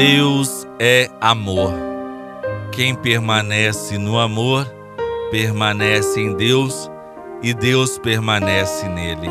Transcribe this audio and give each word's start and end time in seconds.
Deus 0.00 0.66
é 0.78 1.10
amor. 1.20 1.74
Quem 2.72 2.94
permanece 2.94 3.98
no 3.98 4.18
amor, 4.18 4.64
permanece 5.30 6.18
em 6.18 6.34
Deus 6.34 6.90
e 7.42 7.52
Deus 7.52 7.98
permanece 7.98 8.88
nele. 8.88 9.28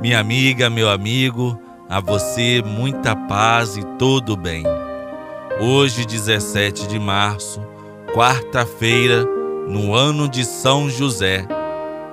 Minha 0.00 0.18
amiga, 0.18 0.68
meu 0.68 0.90
amigo, 0.90 1.56
a 1.88 2.00
você 2.00 2.60
muita 2.66 3.14
paz 3.14 3.76
e 3.76 3.84
todo 3.96 4.36
bem. 4.36 4.64
Hoje, 5.60 6.04
17 6.04 6.88
de 6.88 6.98
março, 6.98 7.60
quarta-feira, 8.12 9.24
no 9.68 9.94
ano 9.94 10.28
de 10.28 10.44
São 10.44 10.90
José, 10.90 11.46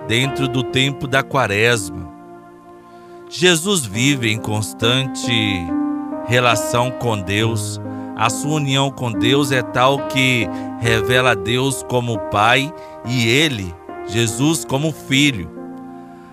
dentro 0.07 0.47
do 0.47 0.61
tempo 0.61 1.07
da 1.07 1.23
Quaresma. 1.23 2.07
Jesus 3.27 3.83
vive 3.83 4.31
em 4.31 4.37
constante 4.37 5.65
relação 6.27 6.91
com 6.91 7.19
Deus. 7.19 7.79
A 8.15 8.29
sua 8.29 8.55
união 8.55 8.89
com 8.89 9.11
Deus 9.11 9.51
é 9.51 9.61
tal 9.61 10.07
que 10.07 10.47
revela 10.79 11.35
Deus 11.35 11.83
como 11.83 12.19
Pai 12.29 12.73
e 13.05 13.27
ele, 13.27 13.73
Jesus, 14.07 14.63
como 14.63 14.91
Filho. 14.91 15.53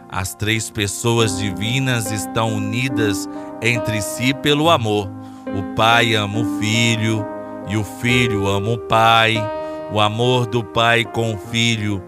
As 0.09 0.35
três 0.35 0.71
pessoas 0.71 1.39
divinas 1.39 2.11
estão 2.13 2.55
unidas 2.55 3.29
entre 3.61 4.01
si 4.01 4.35
pelo 4.35 4.71
amor. 4.71 5.11
O 5.47 5.75
Pai 5.75 6.15
ama 6.15 6.41
o 6.41 6.59
Filho 6.61 7.25
e 7.69 7.77
o 7.77 7.83
Filho 7.83 8.47
ama 8.47 8.73
o 8.73 8.79
Pai. 8.79 9.35
O 9.93 10.01
amor 10.01 10.47
do 10.47 10.63
Pai 10.63 11.05
com 11.05 11.35
o 11.35 11.39
Filho 11.39 12.03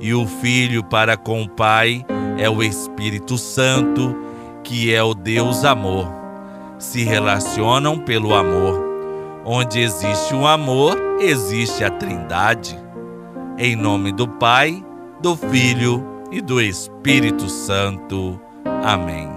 e 0.00 0.14
o 0.14 0.26
Filho 0.26 0.82
para 0.82 1.16
com 1.16 1.42
o 1.42 1.48
Pai 1.48 2.04
é 2.38 2.48
o 2.48 2.62
Espírito 2.62 3.36
Santo, 3.36 4.16
que 4.64 4.94
é 4.94 5.02
o 5.02 5.12
Deus 5.12 5.64
amor 5.64 6.17
se 6.78 7.04
relacionam 7.04 7.98
pelo 7.98 8.34
amor. 8.34 8.86
Onde 9.44 9.80
existe 9.80 10.34
o 10.34 10.46
amor, 10.46 10.96
existe 11.20 11.84
a 11.84 11.90
Trindade. 11.90 12.78
Em 13.56 13.74
nome 13.74 14.12
do 14.12 14.28
Pai, 14.28 14.84
do 15.20 15.36
Filho 15.36 16.04
e 16.30 16.40
do 16.40 16.60
Espírito 16.60 17.48
Santo. 17.48 18.40
Amém. 18.84 19.28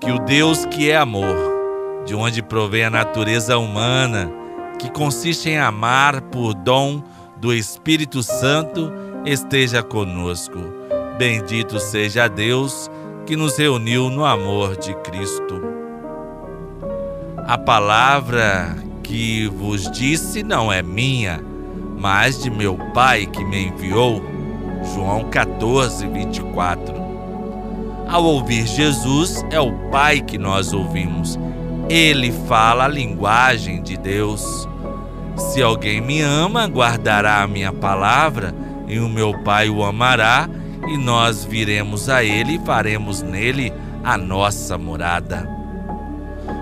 Que 0.00 0.12
o 0.12 0.18
Deus 0.18 0.64
que 0.66 0.90
é 0.90 0.96
amor, 0.96 1.36
de 2.04 2.14
onde 2.14 2.42
provém 2.42 2.84
a 2.84 2.90
natureza 2.90 3.58
humana, 3.58 4.30
que 4.78 4.90
consiste 4.90 5.48
em 5.48 5.58
amar 5.58 6.20
por 6.20 6.54
dom 6.54 7.02
do 7.36 7.52
Espírito 7.52 8.22
Santo, 8.22 8.92
esteja 9.24 9.82
conosco. 9.82 10.58
Bendito 11.18 11.78
seja 11.78 12.28
Deus 12.28 12.90
que 13.24 13.36
nos 13.36 13.56
reuniu 13.56 14.10
no 14.10 14.24
amor 14.24 14.76
de 14.76 14.94
Cristo. 14.96 15.83
A 17.46 17.58
palavra 17.58 18.74
que 19.02 19.46
vos 19.48 19.90
disse 19.90 20.42
não 20.42 20.72
é 20.72 20.82
minha, 20.82 21.38
mas 21.98 22.42
de 22.42 22.48
meu 22.48 22.74
Pai 22.94 23.26
que 23.26 23.44
me 23.44 23.66
enviou. 23.66 24.24
João 24.94 25.24
14, 25.24 26.06
24. 26.06 26.94
Ao 28.08 28.24
ouvir 28.24 28.66
Jesus, 28.66 29.44
é 29.50 29.60
o 29.60 29.72
Pai 29.90 30.22
que 30.22 30.38
nós 30.38 30.72
ouvimos. 30.72 31.38
Ele 31.90 32.32
fala 32.48 32.86
a 32.86 32.88
linguagem 32.88 33.82
de 33.82 33.98
Deus. 33.98 34.66
Se 35.36 35.60
alguém 35.60 36.00
me 36.00 36.22
ama, 36.22 36.66
guardará 36.66 37.42
a 37.42 37.46
minha 37.46 37.74
palavra, 37.74 38.54
e 38.88 38.98
o 38.98 39.08
meu 39.08 39.38
Pai 39.40 39.68
o 39.68 39.84
amará, 39.84 40.48
e 40.88 40.96
nós 40.96 41.44
viremos 41.44 42.08
a 42.08 42.24
ele 42.24 42.54
e 42.54 42.64
faremos 42.64 43.20
nele 43.20 43.70
a 44.02 44.16
nossa 44.16 44.78
morada. 44.78 45.63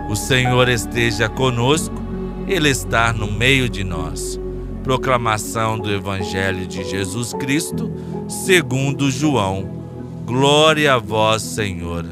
O 0.08 0.16
Senhor 0.16 0.68
esteja 0.68 1.28
conosco, 1.28 1.94
Ele 2.46 2.68
está 2.68 3.12
no 3.12 3.30
meio 3.30 3.68
de 3.68 3.84
nós. 3.84 4.38
Proclamação 4.82 5.78
do 5.78 5.90
Evangelho 5.90 6.66
de 6.66 6.84
Jesus 6.84 7.32
Cristo, 7.32 7.90
segundo 8.28 9.10
João. 9.10 9.68
Glória 10.26 10.94
a 10.94 10.98
vós, 10.98 11.42
Senhor. 11.42 12.04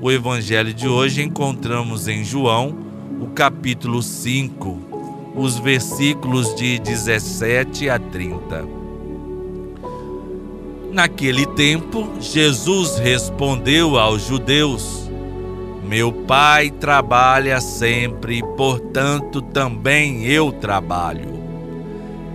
O 0.00 0.10
Evangelho 0.10 0.74
de 0.74 0.86
hoje 0.86 1.22
encontramos 1.22 2.06
em 2.06 2.22
João, 2.22 2.76
o 3.20 3.28
capítulo 3.28 4.02
5, 4.02 4.78
os 5.34 5.58
versículos 5.58 6.54
de 6.54 6.78
17 6.78 7.88
a 7.88 7.98
30. 7.98 8.66
Naquele 10.92 11.44
tempo, 11.46 12.10
Jesus 12.20 12.98
respondeu 12.98 13.98
aos 13.98 14.26
judeus: 14.26 15.10
meu 15.86 16.10
pai 16.10 16.68
trabalha 16.70 17.60
sempre, 17.60 18.42
portanto 18.56 19.40
também 19.40 20.24
eu 20.24 20.50
trabalho. 20.50 21.36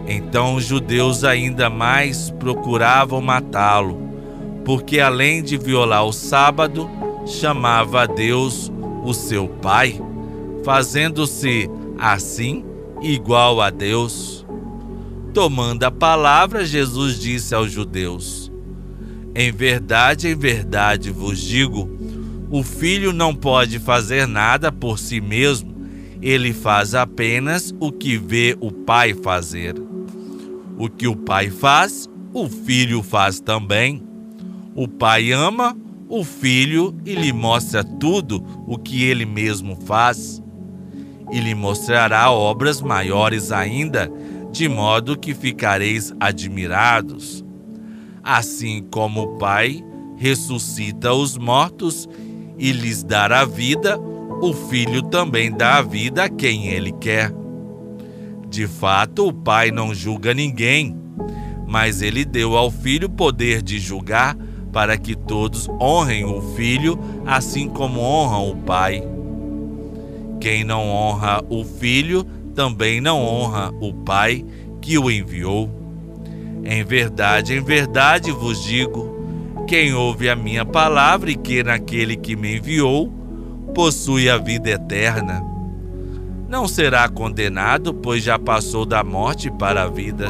Então 0.08 0.56
os 0.56 0.64
judeus 0.64 1.26
ainda 1.26 1.70
mais 1.70 2.30
procuravam 2.32 3.20
matá-lo, 3.22 3.98
porque 4.64 5.02
além 5.02 5.44
de 5.44 5.58
violar 5.58 6.06
o 6.06 6.14
sábado, 6.14 6.90
chamava 7.26 8.04
a 8.04 8.06
Deus 8.06 8.72
o 9.04 9.14
seu 9.14 9.50
pai, 9.50 10.02
fazendo-se 10.64 11.70
assim 12.00 12.64
igual 13.02 13.60
a 13.60 13.70
Deus. 13.70 14.46
Tomando 15.34 15.84
a 15.84 15.92
palavra, 15.92 16.66
Jesus 16.66 17.20
disse 17.20 17.54
aos 17.54 17.70
judeus: 17.70 18.50
Em 19.36 19.52
verdade, 19.52 20.30
em 20.30 20.36
verdade 20.36 21.12
vos 21.12 21.40
digo, 21.40 22.01
o 22.52 22.64
filho 22.64 23.14
não 23.14 23.34
pode 23.34 23.80
fazer 23.80 24.28
nada 24.28 24.74
por 24.74 25.00
si 25.00 25.22
mesmo, 25.22 25.74
ele 26.22 26.52
faz 26.52 26.94
apenas 26.94 27.74
o 27.80 27.92
que 27.94 28.18
vê 28.18 28.58
o 28.60 28.70
pai 28.70 29.14
fazer. 29.14 29.76
O 30.78 30.90
que 30.90 31.08
o 31.08 31.16
pai 31.16 31.50
faz, 31.50 32.10
o 32.34 32.50
filho 32.50 33.02
faz 33.02 33.40
também. 33.40 34.04
O 34.76 34.86
pai 34.86 35.32
ama 35.32 35.78
o 36.10 36.26
filho 36.26 36.94
e 37.06 37.16
lhe 37.16 37.32
mostra 37.32 37.86
tudo 37.86 38.46
o 38.68 38.78
que 38.78 39.06
ele 39.06 39.26
mesmo 39.26 39.78
faz. 39.86 40.44
E 41.32 41.40
lhe 41.40 41.56
mostrará 41.56 42.30
obras 42.32 42.82
maiores 42.82 43.54
ainda, 43.54 44.12
de 44.52 44.68
modo 44.68 45.18
que 45.18 45.34
ficareis 45.34 46.14
admirados. 46.20 47.46
Assim 48.22 48.86
como 48.92 49.22
o 49.22 49.38
Pai 49.38 49.82
ressuscita 50.18 51.14
os 51.14 51.38
mortos 51.38 52.08
e 52.62 52.72
lhes 52.72 53.02
dar 53.02 53.32
a 53.32 53.44
vida, 53.44 54.00
o 54.40 54.54
filho 54.54 55.02
também 55.02 55.52
dá 55.52 55.78
a 55.78 55.82
vida 55.82 56.26
a 56.26 56.30
quem 56.30 56.68
ele 56.68 56.92
quer. 56.92 57.34
De 58.48 58.68
fato, 58.68 59.28
o 59.28 59.34
pai 59.34 59.72
não 59.72 59.96
julga 59.96 60.32
ninguém, 60.32 60.96
mas 61.68 62.04
ele 62.04 62.24
deu 62.24 62.56
ao 62.56 62.70
filho 62.70 63.10
poder 63.10 63.64
de 63.64 63.80
julgar 63.80 64.38
para 64.72 64.96
que 64.96 65.16
todos 65.16 65.68
honrem 65.82 66.24
o 66.24 66.40
filho 66.56 67.00
assim 67.26 67.68
como 67.68 68.00
honram 68.00 68.52
o 68.52 68.56
pai. 68.58 69.04
Quem 70.40 70.64
não 70.64 70.88
honra 70.88 71.44
o 71.50 71.64
filho 71.64 72.24
também 72.54 73.02
não 73.02 73.24
honra 73.26 73.74
o 73.82 73.92
pai 73.92 74.46
que 74.80 75.00
o 75.00 75.10
enviou. 75.10 75.68
Em 76.64 76.84
verdade, 76.84 77.56
em 77.56 77.62
verdade 77.62 78.32
vos 78.32 78.64
digo, 78.64 79.11
quem 79.72 79.94
ouve 79.94 80.30
a 80.30 80.36
minha 80.36 80.66
palavra 80.66 81.32
e 81.32 81.36
que 81.36 81.64
naquele 81.64 82.18
que 82.18 82.36
me 82.36 82.58
enviou, 82.58 83.08
possui 83.74 84.30
a 84.30 84.38
vida 84.38 84.70
eterna. 84.70 85.42
Não 86.50 86.68
será 86.68 87.08
condenado, 87.08 87.94
pois 87.94 88.22
já 88.22 88.38
passou 88.38 88.86
da 88.86 89.02
morte 89.02 89.50
para 89.50 89.84
a 89.84 89.88
vida. 89.88 90.30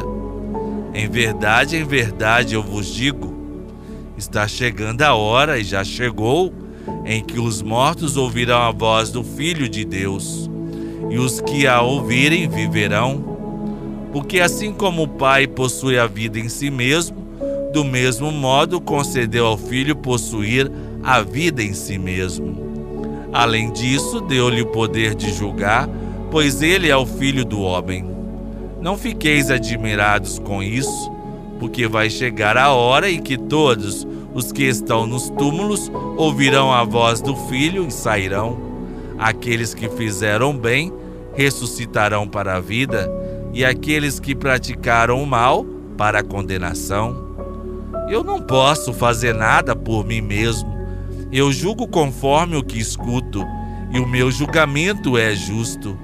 Em 0.94 1.08
verdade, 1.08 1.76
em 1.76 1.82
verdade 1.82 2.54
eu 2.54 2.62
vos 2.62 2.94
digo: 2.94 3.34
está 4.16 4.46
chegando 4.46 5.02
a 5.02 5.12
hora, 5.16 5.58
e 5.58 5.64
já 5.64 5.82
chegou, 5.82 6.54
em 7.04 7.20
que 7.20 7.40
os 7.40 7.62
mortos 7.62 8.16
ouvirão 8.16 8.62
a 8.62 8.70
voz 8.70 9.10
do 9.10 9.24
Filho 9.24 9.68
de 9.68 9.84
Deus, 9.84 10.48
e 11.10 11.18
os 11.18 11.40
que 11.40 11.66
a 11.66 11.82
ouvirem 11.82 12.48
viverão. 12.48 13.24
Porque 14.12 14.38
assim 14.38 14.72
como 14.72 15.02
o 15.02 15.08
Pai 15.08 15.48
possui 15.48 15.98
a 15.98 16.06
vida 16.06 16.38
em 16.38 16.48
si 16.48 16.70
mesmo, 16.70 17.21
do 17.72 17.84
mesmo 17.84 18.30
modo 18.30 18.80
concedeu 18.80 19.46
ao 19.46 19.56
filho 19.56 19.96
possuir 19.96 20.70
a 21.02 21.22
vida 21.22 21.62
em 21.62 21.72
si 21.72 21.98
mesmo. 21.98 22.70
Além 23.32 23.72
disso, 23.72 24.20
deu-lhe 24.20 24.60
o 24.60 24.66
poder 24.66 25.14
de 25.14 25.32
julgar, 25.32 25.88
pois 26.30 26.60
ele 26.60 26.88
é 26.88 26.96
o 26.96 27.06
filho 27.06 27.44
do 27.44 27.62
homem. 27.62 28.04
Não 28.80 28.96
fiqueis 28.98 29.50
admirados 29.50 30.38
com 30.38 30.62
isso, 30.62 31.10
porque 31.58 31.88
vai 31.88 32.10
chegar 32.10 32.58
a 32.58 32.72
hora 32.72 33.10
em 33.10 33.22
que 33.22 33.38
todos 33.38 34.06
os 34.34 34.52
que 34.52 34.64
estão 34.64 35.06
nos 35.06 35.30
túmulos 35.30 35.90
ouvirão 36.16 36.72
a 36.72 36.84
voz 36.84 37.22
do 37.22 37.34
filho 37.48 37.86
e 37.86 37.90
sairão. 37.90 38.58
Aqueles 39.18 39.72
que 39.72 39.88
fizeram 39.88 40.56
bem 40.56 40.92
ressuscitarão 41.34 42.28
para 42.28 42.56
a 42.56 42.60
vida, 42.60 43.10
e 43.54 43.64
aqueles 43.64 44.18
que 44.18 44.34
praticaram 44.34 45.22
o 45.22 45.26
mal 45.26 45.64
para 45.96 46.20
a 46.20 46.22
condenação. 46.24 47.21
Eu 48.08 48.22
não 48.22 48.40
posso 48.40 48.92
fazer 48.92 49.34
nada 49.34 49.74
por 49.74 50.04
mim 50.04 50.20
mesmo. 50.20 50.70
Eu 51.32 51.50
julgo 51.52 51.88
conforme 51.88 52.56
o 52.56 52.62
que 52.62 52.78
escuto, 52.78 53.44
e 53.90 53.98
o 53.98 54.06
meu 54.06 54.30
julgamento 54.30 55.16
é 55.16 55.34
justo, 55.34 55.98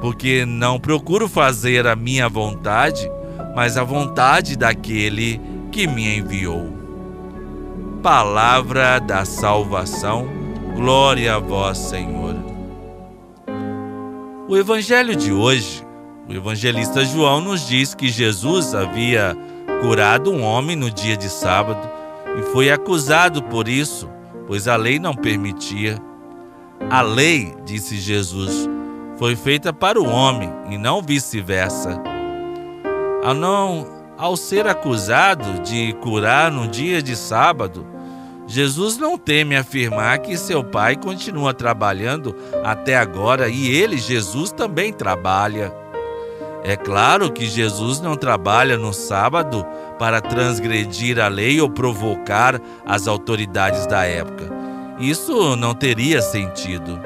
porque 0.00 0.44
não 0.44 0.78
procuro 0.78 1.28
fazer 1.28 1.86
a 1.86 1.96
minha 1.96 2.28
vontade, 2.28 3.10
mas 3.54 3.76
a 3.76 3.82
vontade 3.82 4.56
daquele 4.56 5.40
que 5.72 5.86
me 5.86 6.18
enviou. 6.18 6.72
Palavra 8.02 9.00
da 9.00 9.24
salvação, 9.24 10.28
glória 10.76 11.34
a 11.34 11.38
vós, 11.38 11.78
Senhor. 11.78 12.36
O 14.48 14.56
evangelho 14.56 15.14
de 15.14 15.32
hoje, 15.32 15.84
o 16.28 16.32
evangelista 16.32 17.04
João 17.04 17.40
nos 17.40 17.66
diz 17.66 17.94
que 17.94 18.08
Jesus 18.08 18.74
havia 18.74 19.36
curado 19.80 20.30
um 20.30 20.42
homem 20.42 20.76
no 20.76 20.90
dia 20.90 21.16
de 21.16 21.28
sábado 21.28 21.88
e 22.38 22.42
foi 22.52 22.70
acusado 22.70 23.42
por 23.44 23.68
isso, 23.68 24.08
pois 24.46 24.68
a 24.68 24.76
lei 24.76 24.98
não 24.98 25.14
permitia. 25.14 25.98
A 26.90 27.00
lei, 27.00 27.54
disse 27.64 27.96
Jesus, 27.96 28.68
foi 29.16 29.34
feita 29.34 29.72
para 29.72 30.00
o 30.00 30.08
homem 30.08 30.50
e 30.70 30.78
não 30.78 31.02
vice-versa. 31.02 32.00
Ao 33.24 33.34
não, 33.34 33.86
ao 34.16 34.36
ser 34.36 34.66
acusado 34.66 35.60
de 35.60 35.92
curar 35.94 36.50
no 36.50 36.68
dia 36.68 37.02
de 37.02 37.16
sábado, 37.16 37.86
Jesus 38.46 38.96
não 38.96 39.18
teme 39.18 39.56
afirmar 39.56 40.18
que 40.20 40.36
seu 40.36 40.64
pai 40.64 40.96
continua 40.96 41.52
trabalhando 41.52 42.34
até 42.64 42.96
agora 42.96 43.48
e 43.48 43.68
ele, 43.68 43.98
Jesus, 43.98 44.50
também 44.50 44.92
trabalha. 44.92 45.70
É 46.68 46.76
claro 46.76 47.32
que 47.32 47.46
Jesus 47.46 47.98
não 47.98 48.14
trabalha 48.14 48.76
no 48.76 48.92
sábado 48.92 49.64
para 49.98 50.20
transgredir 50.20 51.18
a 51.18 51.26
lei 51.26 51.60
ou 51.60 51.70
provocar 51.70 52.60
as 52.84 53.08
autoridades 53.08 53.86
da 53.86 54.04
época. 54.04 54.52
Isso 54.98 55.56
não 55.56 55.74
teria 55.74 56.20
sentido. 56.20 57.00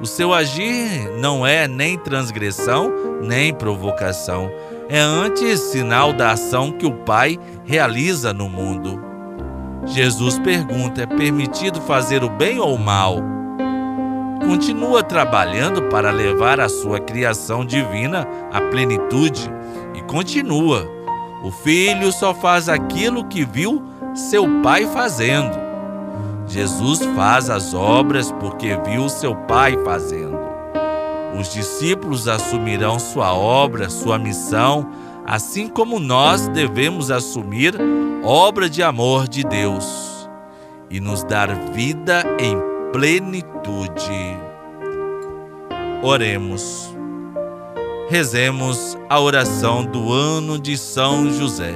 O 0.00 0.06
seu 0.06 0.34
agir 0.34 1.10
não 1.16 1.46
é 1.46 1.68
nem 1.68 1.96
transgressão 1.96 2.92
nem 3.22 3.52
provocação, 3.52 4.50
é 4.88 4.98
antes 4.98 5.60
sinal 5.60 6.12
da 6.12 6.32
ação 6.32 6.72
que 6.72 6.86
o 6.86 6.92
Pai 6.92 7.38
realiza 7.64 8.32
no 8.32 8.48
mundo. 8.48 9.00
Jesus 9.86 10.38
pergunta: 10.38 11.02
é 11.02 11.06
permitido 11.06 11.80
fazer 11.82 12.24
o 12.24 12.28
bem 12.28 12.58
ou 12.58 12.74
o 12.74 12.78
mal? 12.78 13.37
Continua 14.48 15.02
trabalhando 15.02 15.82
para 15.90 16.10
levar 16.10 16.58
a 16.58 16.70
sua 16.70 16.98
criação 16.98 17.66
divina 17.66 18.26
à 18.50 18.62
plenitude 18.62 19.52
e 19.94 20.00
continua. 20.00 20.88
O 21.44 21.50
filho 21.50 22.10
só 22.10 22.32
faz 22.32 22.66
aquilo 22.66 23.26
que 23.26 23.44
viu 23.44 23.84
seu 24.14 24.46
pai 24.62 24.86
fazendo. 24.86 25.54
Jesus 26.46 27.04
faz 27.14 27.50
as 27.50 27.74
obras 27.74 28.32
porque 28.32 28.74
viu 28.86 29.10
seu 29.10 29.34
pai 29.34 29.76
fazendo. 29.84 30.38
Os 31.38 31.52
discípulos 31.52 32.26
assumirão 32.26 32.98
sua 32.98 33.34
obra, 33.34 33.90
sua 33.90 34.18
missão, 34.18 34.88
assim 35.26 35.68
como 35.68 36.00
nós 36.00 36.48
devemos 36.48 37.10
assumir 37.10 37.74
obra 38.24 38.70
de 38.70 38.82
amor 38.82 39.28
de 39.28 39.44
Deus 39.44 40.26
e 40.90 41.00
nos 41.00 41.22
dar 41.22 41.54
vida 41.74 42.24
em 42.40 42.67
plenitude. 42.92 44.38
Oremos. 46.02 46.94
Rezemos 48.08 48.96
a 49.08 49.20
oração 49.20 49.84
do 49.84 50.12
ano 50.12 50.58
de 50.58 50.78
São 50.78 51.30
José. 51.30 51.74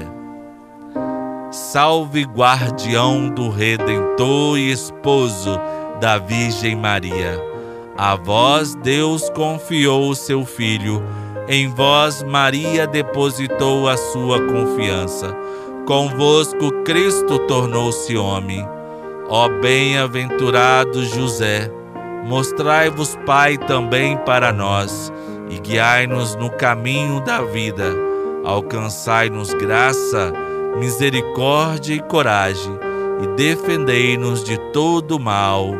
Salve, 1.50 2.22
guardião 2.24 3.28
do 3.28 3.50
Redentor 3.50 4.56
e 4.56 4.72
esposo 4.72 5.58
da 6.00 6.16
Virgem 6.16 6.74
Maria. 6.74 7.38
A 7.98 8.16
vós 8.16 8.74
Deus 8.76 9.28
confiou 9.30 10.08
o 10.08 10.14
seu 10.14 10.46
Filho, 10.46 11.02
em 11.46 11.68
vós 11.68 12.22
Maria 12.22 12.86
depositou 12.86 13.86
a 13.86 13.98
sua 13.98 14.40
confiança. 14.40 15.36
Convosco 15.86 16.72
Cristo 16.84 17.38
tornou-se 17.40 18.16
homem 18.16 18.66
Ó 19.34 19.48
bem-aventurado 19.48 21.02
José, 21.06 21.72
mostrai-vos 22.22 23.16
Pai 23.24 23.56
também 23.56 24.14
para 24.26 24.52
nós 24.52 25.10
e 25.48 25.58
guiai-nos 25.58 26.36
no 26.36 26.50
caminho 26.50 27.18
da 27.22 27.40
vida. 27.40 27.94
Alcançai-nos 28.44 29.54
graça, 29.54 30.34
misericórdia 30.78 31.94
e 31.94 32.00
coragem 32.00 32.78
e 33.22 33.26
defendei-nos 33.28 34.44
de 34.44 34.58
todo 34.70 35.18
mal. 35.18 35.70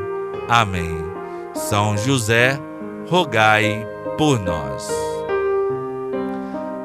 Amém. 0.49 1.04
São 1.52 1.94
José, 1.99 2.58
rogai 3.06 3.87
por 4.16 4.40
nós. 4.40 4.88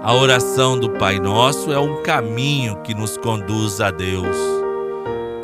A 0.04 0.14
oração 0.14 0.78
do 0.78 0.90
Pai 0.90 1.18
Nosso 1.18 1.72
é 1.72 1.80
um 1.80 2.04
caminho 2.04 2.75
que 2.81 2.94
nos 2.94 3.16
conduz 3.16 3.80
a 3.80 3.90
Deus. 3.90 4.56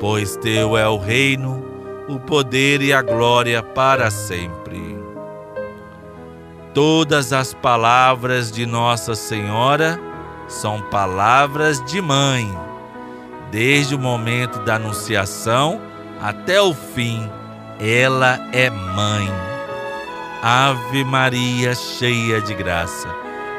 pois 0.00 0.34
teu 0.36 0.76
é 0.78 0.88
o 0.88 0.96
reino, 0.96 1.62
o 2.08 2.18
poder 2.18 2.80
e 2.80 2.92
a 2.92 3.02
glória 3.02 3.62
para 3.62 4.10
sempre. 4.10 4.98
Todas 6.72 7.32
as 7.32 7.52
palavras 7.52 8.50
de 8.50 8.64
Nossa 8.64 9.14
Senhora 9.14 10.00
são 10.48 10.80
palavras 10.80 11.84
de 11.84 12.00
mãe. 12.00 12.50
Desde 13.50 13.94
o 13.94 13.98
momento 13.98 14.60
da 14.60 14.76
anunciação 14.76 15.80
até 16.20 16.60
o 16.62 16.72
fim, 16.72 17.30
ela 17.78 18.38
é 18.52 18.70
mãe. 18.70 19.28
Ave 20.42 21.04
Maria, 21.04 21.74
cheia 21.74 22.40
de 22.40 22.54
graça, 22.54 23.08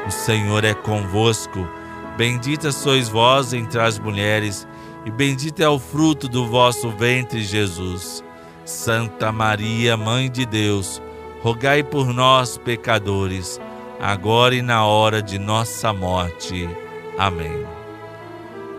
o 0.06 0.10
Senhor 0.10 0.64
é 0.64 0.74
convosco. 0.74 1.68
Bendita 2.16 2.72
sois 2.72 3.08
vós 3.08 3.52
entre 3.52 3.80
as 3.80 3.98
mulheres 3.98 4.66
e 5.04 5.10
bendito 5.10 5.62
é 5.62 5.68
o 5.68 5.78
fruto 5.78 6.28
do 6.28 6.46
vosso 6.46 6.90
ventre, 6.90 7.42
Jesus. 7.42 8.22
Santa 8.64 9.32
Maria, 9.32 9.96
Mãe 9.96 10.30
de 10.30 10.46
Deus, 10.46 11.02
rogai 11.42 11.82
por 11.82 12.06
nós, 12.14 12.56
pecadores, 12.56 13.60
agora 14.00 14.54
e 14.54 14.62
na 14.62 14.86
hora 14.86 15.20
de 15.20 15.38
nossa 15.38 15.92
morte. 15.92 16.68
Amém. 17.18 17.66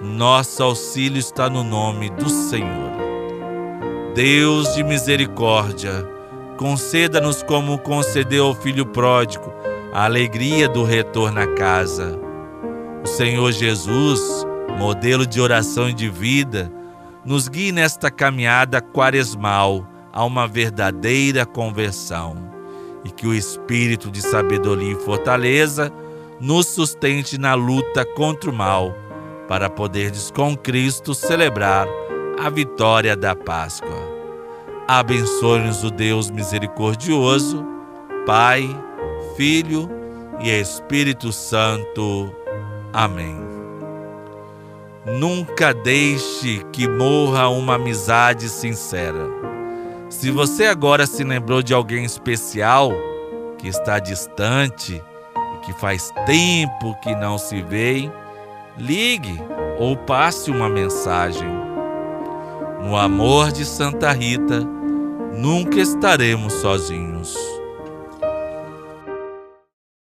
Nosso 0.02 0.64
auxílio 0.64 1.20
está 1.20 1.50
no 1.50 1.64
nome 1.64 2.10
do 2.10 2.30
Senhor. 2.30 2.94
Deus 4.16 4.74
de 4.76 4.84
misericórdia, 4.84 6.08
conceda-nos 6.58 7.44
como 7.44 7.78
concedeu 7.80 8.48
ao 8.48 8.56
filho 8.56 8.86
pródigo 8.86 9.52
a 9.92 10.06
alegria 10.06 10.70
do 10.70 10.84
retorno 10.84 11.40
à 11.40 11.48
casa. 11.48 12.20
O 13.04 13.08
Senhor 13.08 13.52
Jesus, 13.52 14.46
modelo 14.78 15.26
de 15.26 15.40
oração 15.40 15.90
e 15.90 15.94
de 15.94 16.10
vida, 16.10 16.72
nos 17.26 17.48
guie 17.48 17.72
nesta 17.72 18.12
caminhada 18.12 18.82
quaresmal 18.82 19.88
a 20.12 20.24
uma 20.24 20.48
verdadeira 20.48 21.46
conversão 21.46 22.52
e 23.04 23.10
que 23.10 23.28
o 23.28 23.34
espírito 23.34 24.10
de 24.10 24.22
sabedoria 24.22 24.94
e 24.94 25.00
fortaleza 25.00 25.92
nos 26.40 26.68
sustente 26.68 27.38
na 27.38 27.54
luta 27.54 28.06
contra 28.06 28.50
o 28.50 28.54
mal, 28.54 28.94
para 29.48 29.70
poderdes 29.70 30.32
com 30.32 30.56
Cristo 30.56 31.14
celebrar 31.14 31.88
a 32.40 32.50
vitória 32.50 33.16
da 33.16 33.36
Páscoa. 33.36 34.14
Abençoe-nos 34.88 35.84
o 35.84 35.92
Deus 35.92 36.30
misericordioso, 36.30 37.66
Pai, 38.26 38.68
Filho 39.36 39.90
e 40.42 40.50
Espírito 40.50 41.32
Santo. 41.32 42.34
Amém. 42.92 43.53
Nunca 45.06 45.74
deixe 45.74 46.64
que 46.72 46.88
morra 46.88 47.50
uma 47.50 47.76
amizade 47.76 48.48
sincera. 48.48 49.28
Se 50.10 50.32
você 50.32 50.66
agora 50.66 51.06
se 51.06 51.26
lembrou 51.26 51.62
de 51.62 51.74
alguém 51.74 52.06
especial 52.06 52.94
que 53.58 53.68
está 53.68 54.00
distante 54.00 55.04
e 55.36 55.66
que 55.66 55.74
faz 55.74 56.10
tempo 56.26 56.96
que 57.02 57.14
não 57.16 57.38
se 57.38 57.62
vê, 57.62 58.10
ligue 58.78 59.42
ou 59.78 59.98
passe 59.98 60.50
uma 60.50 60.70
mensagem. 60.70 61.50
No 62.82 62.96
amor 62.96 63.52
de 63.52 63.66
Santa 63.66 64.12
Rita, 64.14 64.62
nunca 65.34 65.82
estaremos 65.82 66.54
sozinhos. 66.54 67.53